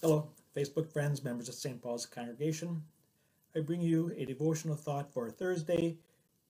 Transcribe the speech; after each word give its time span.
Hello, 0.00 0.28
Facebook 0.56 0.92
friends, 0.92 1.24
members 1.24 1.48
of 1.48 1.56
St. 1.56 1.82
Paul's 1.82 2.06
Congregation. 2.06 2.84
I 3.56 3.58
bring 3.58 3.80
you 3.80 4.12
a 4.16 4.24
devotional 4.24 4.76
thought 4.76 5.12
for 5.12 5.28
Thursday, 5.28 5.96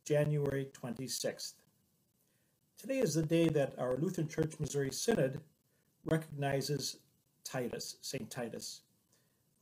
January 0.04 0.68
26th. 0.74 1.54
Today 2.76 2.98
is 2.98 3.14
the 3.14 3.22
day 3.22 3.48
that 3.48 3.72
our 3.78 3.96
Lutheran 3.96 4.28
Church 4.28 4.60
Missouri 4.60 4.90
Synod 4.92 5.40
recognizes 6.04 6.98
Titus, 7.42 7.96
St. 8.02 8.30
Titus. 8.30 8.82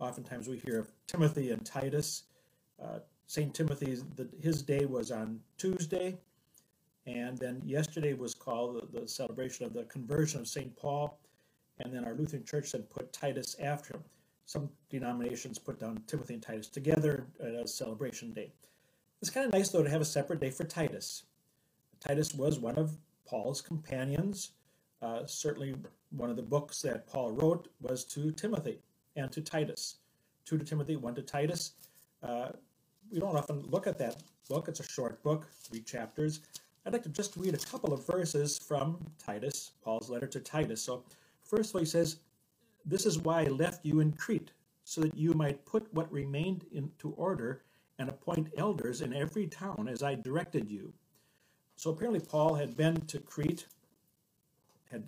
Oftentimes 0.00 0.48
we 0.48 0.59
hear 0.59 0.80
of 0.80 0.91
Timothy 1.07 1.53
and 1.53 1.64
Titus. 1.64 2.25
Uh, 2.82 2.98
St. 3.29 3.55
Timothy's, 3.55 4.03
the, 4.16 4.29
his 4.43 4.62
day 4.62 4.84
was 4.84 5.12
on 5.12 5.39
Tuesday, 5.59 6.18
and 7.07 7.39
then 7.39 7.62
yesterday 7.64 8.14
was 8.14 8.34
called 8.34 8.91
the, 8.93 9.00
the 9.03 9.07
celebration 9.07 9.64
of 9.64 9.73
the 9.73 9.84
conversion 9.84 10.41
of 10.41 10.48
St. 10.48 10.75
Paul 10.75 11.21
and 11.81 11.93
then 11.93 12.05
our 12.05 12.15
Lutheran 12.15 12.45
Church 12.45 12.73
then 12.73 12.83
put 12.83 13.13
Titus 13.13 13.57
after 13.61 13.95
him. 13.95 14.05
Some 14.47 14.71
denominations 14.91 15.59
put 15.59 15.80
down 15.80 16.03
Timothy 16.07 16.34
and 16.34 16.43
Titus 16.43 16.69
together 16.69 17.27
as 17.43 17.75
celebration 17.75 18.33
day. 18.33 18.53
It's 19.21 19.30
kind 19.30 19.47
of 19.47 19.53
nice, 19.53 19.71
though, 19.71 19.83
to 19.83 19.91
have 19.91 20.01
a 20.01 20.07
separate 20.07 20.41
day 20.41 20.51
for 20.51 20.65
Titus. 20.65 21.25
Titus 22.01 22.34
was 22.34 22.59
one 22.59 22.77
of 22.77 22.97
Paul's 23.27 23.61
companions. 23.61 24.53
Uh, 25.03 25.27
certainly, 25.27 25.75
one 26.11 26.31
of 26.31 26.37
the 26.37 26.43
books 26.43 26.81
that 26.83 27.07
Paul 27.07 27.33
wrote 27.33 27.69
was 27.81 28.05
to 28.05 28.31
Timothy 28.31 28.79
and 29.17 29.33
to 29.33 29.41
Titus. 29.41 29.97
Two 30.45 30.59
to 30.59 30.65
Timothy, 30.65 30.97
one 30.97 31.15
to 31.15 31.23
Titus. 31.23 31.73
Uh, 32.23 32.51
we 33.11 33.19
don't 33.19 33.37
often 33.37 33.62
look 33.69 33.87
at 33.87 33.98
that 33.98 34.23
book. 34.48 34.69
It's 34.69 34.81
a 34.81 34.89
short 34.89 35.23
book, 35.23 35.48
three 35.62 35.81
chapters. 35.81 36.41
I'd 36.84 36.93
like 36.93 37.03
to 37.03 37.09
just 37.09 37.37
read 37.37 37.55
a 37.55 37.59
couple 37.59 37.93
of 37.93 38.06
verses 38.06 38.59
from 38.59 38.98
Titus, 39.19 39.73
Paul's 39.83 40.09
letter 40.09 40.29
to 40.29 40.39
Titus. 40.39 40.83
So 40.83 41.03
First 41.46 41.70
of 41.70 41.77
all, 41.77 41.80
he 41.80 41.86
says, 41.86 42.16
This 42.84 43.06
is 43.06 43.18
why 43.18 43.42
I 43.42 43.48
left 43.48 43.86
you 43.86 44.00
in 44.00 44.12
Crete, 44.12 44.50
so 44.84 45.00
that 45.02 45.16
you 45.16 45.32
might 45.32 45.64
put 45.64 45.92
what 45.95 46.10
remained 46.12 46.66
into 46.72 47.11
order 47.12 47.62
and 47.98 48.08
appoint 48.08 48.53
elders 48.56 49.00
in 49.00 49.14
every 49.14 49.47
town 49.47 49.88
as 49.88 50.03
I 50.03 50.16
directed 50.16 50.69
you. 50.69 50.92
So 51.77 51.91
apparently 51.91 52.20
Paul 52.20 52.55
had 52.55 52.77
been 52.77 53.00
to 53.06 53.19
Crete, 53.20 53.66
had 54.91 55.05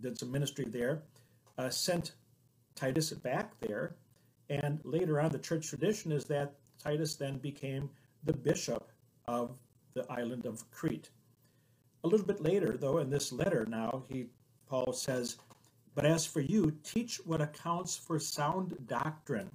did 0.00 0.18
some 0.18 0.32
ministry 0.32 0.64
there, 0.66 1.02
uh, 1.58 1.68
sent 1.68 2.12
Titus 2.74 3.10
back 3.12 3.58
there, 3.60 3.96
and 4.48 4.80
later 4.84 5.20
on 5.20 5.30
the 5.30 5.38
church 5.38 5.68
tradition 5.68 6.10
is 6.10 6.24
that 6.26 6.54
Titus 6.78 7.16
then 7.16 7.38
became 7.38 7.90
the 8.24 8.32
bishop 8.32 8.90
of 9.26 9.56
the 9.94 10.10
island 10.10 10.46
of 10.46 10.68
Crete. 10.70 11.10
A 12.02 12.08
little 12.08 12.26
bit 12.26 12.40
later, 12.40 12.76
though, 12.78 12.98
in 12.98 13.10
this 13.10 13.30
letter 13.30 13.66
now, 13.66 14.04
he 14.08 14.26
Paul 14.70 14.92
says, 14.92 15.36
but 15.94 16.04
as 16.04 16.26
for 16.26 16.40
you, 16.40 16.72
teach 16.84 17.16
what 17.24 17.40
accounts 17.40 17.96
for 17.96 18.18
sound 18.18 18.76
doctrine. 18.86 19.50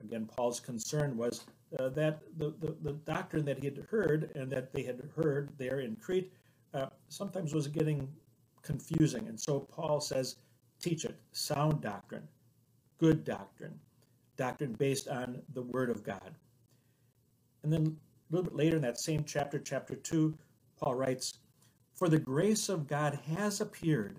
Again, 0.00 0.26
Paul's 0.26 0.60
concern 0.60 1.16
was 1.16 1.46
uh, 1.78 1.88
that 1.90 2.20
the, 2.36 2.54
the, 2.60 2.76
the, 2.82 2.92
doctrine 2.92 3.44
that 3.44 3.58
he 3.58 3.64
had 3.64 3.86
heard 3.90 4.30
and 4.34 4.50
that 4.50 4.72
they 4.72 4.82
had 4.82 5.02
heard 5.16 5.50
there 5.56 5.80
in 5.80 5.96
Crete 5.96 6.32
uh, 6.74 6.86
sometimes 7.08 7.54
was 7.54 7.68
getting 7.68 8.08
confusing. 8.62 9.26
And 9.28 9.40
so 9.40 9.60
Paul 9.60 10.00
says, 10.00 10.36
teach 10.80 11.04
it, 11.04 11.16
sound 11.32 11.80
doctrine, 11.80 12.26
good 12.98 13.24
doctrine, 13.24 13.78
doctrine 14.36 14.72
based 14.72 15.08
on 15.08 15.40
the 15.54 15.62
Word 15.62 15.90
of 15.90 16.02
God. 16.04 16.34
And 17.62 17.72
then 17.72 17.96
a 18.30 18.34
little 18.34 18.50
bit 18.50 18.56
later 18.56 18.76
in 18.76 18.82
that 18.82 18.98
same 18.98 19.24
chapter, 19.24 19.58
chapter 19.58 19.94
2, 19.94 20.36
Paul 20.78 20.94
writes, 20.96 21.38
For 21.94 22.08
the 22.08 22.18
grace 22.18 22.68
of 22.68 22.86
God 22.86 23.18
has 23.36 23.60
appeared 23.60 24.18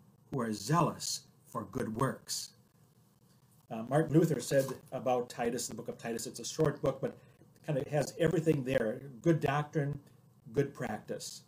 who 0.31 0.41
are 0.41 0.53
zealous 0.53 1.21
for 1.47 1.65
good 1.71 1.95
works. 1.97 2.51
Uh, 3.69 3.83
Martin 3.89 4.13
Luther 4.17 4.39
said 4.41 4.65
about 4.91 5.29
Titus, 5.29 5.67
the 5.67 5.75
book 5.75 5.87
of 5.87 5.97
Titus, 5.97 6.27
it's 6.27 6.39
a 6.39 6.45
short 6.45 6.81
book, 6.81 6.99
but 7.01 7.15
kind 7.65 7.77
of 7.77 7.87
has 7.87 8.13
everything 8.19 8.63
there 8.63 9.01
good 9.21 9.39
doctrine, 9.39 9.97
good 10.53 10.73
practice. 10.73 11.43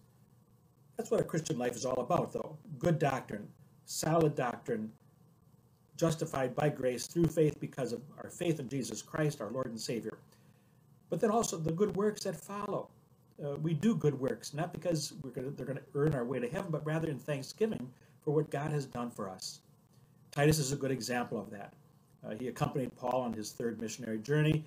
That's 0.97 1.09
what 1.09 1.19
a 1.19 1.23
Christian 1.23 1.57
life 1.57 1.75
is 1.75 1.85
all 1.85 1.99
about, 1.99 2.31
though. 2.31 2.57
Good 2.77 2.99
doctrine, 2.99 3.47
solid 3.85 4.35
doctrine, 4.35 4.91
justified 5.97 6.55
by 6.55 6.69
grace 6.69 7.07
through 7.07 7.27
faith 7.27 7.59
because 7.59 7.93
of 7.93 8.01
our 8.23 8.29
faith 8.29 8.59
in 8.59 8.69
Jesus 8.69 9.01
Christ, 9.01 9.41
our 9.41 9.49
Lord 9.49 9.67
and 9.67 9.79
Savior. 9.79 10.17
But 11.09 11.19
then 11.19 11.31
also 11.31 11.57
the 11.57 11.71
good 11.71 11.95
works 11.95 12.23
that 12.23 12.35
follow. 12.35 12.89
Uh, 13.43 13.55
we 13.55 13.73
do 13.73 13.95
good 13.95 14.17
works, 14.19 14.53
not 14.53 14.71
because 14.71 15.13
we're 15.23 15.31
gonna, 15.31 15.49
they're 15.49 15.65
going 15.65 15.79
to 15.79 15.83
earn 15.95 16.13
our 16.13 16.23
way 16.23 16.39
to 16.39 16.47
heaven, 16.47 16.71
but 16.71 16.85
rather 16.85 17.09
in 17.09 17.17
thanksgiving 17.17 17.89
for 18.23 18.31
what 18.31 18.49
God 18.49 18.71
has 18.71 18.85
done 18.85 19.09
for 19.09 19.29
us. 19.29 19.61
Titus 20.31 20.59
is 20.59 20.71
a 20.71 20.75
good 20.75 20.91
example 20.91 21.39
of 21.39 21.49
that. 21.51 21.73
Uh, 22.25 22.35
he 22.39 22.47
accompanied 22.47 22.95
Paul 22.95 23.21
on 23.21 23.33
his 23.33 23.51
third 23.51 23.81
missionary 23.81 24.19
journey. 24.19 24.63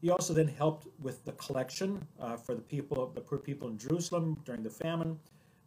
He 0.00 0.10
also 0.10 0.32
then 0.32 0.48
helped 0.48 0.86
with 1.00 1.24
the 1.24 1.32
collection 1.32 2.06
uh, 2.20 2.36
for 2.36 2.54
the 2.54 2.62
people, 2.62 3.10
the 3.14 3.20
poor 3.20 3.38
people 3.38 3.68
in 3.68 3.78
Jerusalem 3.78 4.38
during 4.44 4.62
the 4.62 4.70
famine. 4.70 5.18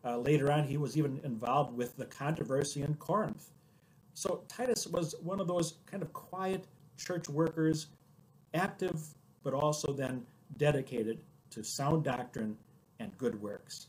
Uh, 0.05 0.17
later 0.17 0.51
on, 0.51 0.63
he 0.63 0.77
was 0.77 0.97
even 0.97 1.19
involved 1.23 1.75
with 1.75 1.97
the 1.97 2.05
controversy 2.05 2.81
in 2.81 2.93
Corinth. 2.95 3.49
So 4.13 4.43
Titus 4.47 4.87
was 4.87 5.16
one 5.21 5.39
of 5.39 5.47
those 5.47 5.75
kind 5.85 6.01
of 6.01 6.13
quiet 6.13 6.66
church 6.97 7.29
workers, 7.29 7.87
active, 8.53 8.99
but 9.43 9.53
also 9.53 9.93
then 9.93 10.25
dedicated 10.57 11.19
to 11.51 11.63
sound 11.63 12.03
doctrine 12.03 12.57
and 12.99 13.16
good 13.17 13.39
works. 13.41 13.87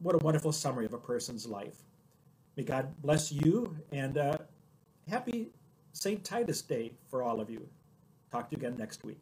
What 0.00 0.14
a 0.14 0.18
wonderful 0.18 0.52
summary 0.52 0.86
of 0.86 0.92
a 0.92 0.98
person's 0.98 1.46
life. 1.46 1.82
May 2.58 2.64
God 2.64 2.92
bless 3.02 3.30
you 3.30 3.76
and 3.92 4.18
uh, 4.18 4.36
happy 5.08 5.50
St. 5.92 6.24
Titus 6.24 6.60
Day 6.60 6.90
for 7.08 7.22
all 7.22 7.40
of 7.40 7.48
you. 7.48 7.64
Talk 8.32 8.50
to 8.50 8.56
you 8.56 8.58
again 8.66 8.76
next 8.76 9.04
week. 9.04 9.20